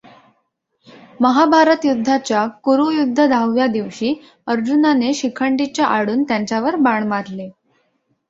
महाभारतयुद्धाच्या 1.19 2.45
कुरुयद्ध 2.63 3.25
दहाव्या 3.27 3.67
दिवशी 3.67 4.13
अर्जुनाने 4.47 5.13
शिखंडीच्या 5.13 5.85
आडून 5.87 6.23
त्यांच्यावर 6.23 6.75
बाण 6.77 7.07
मारले. 7.07 7.49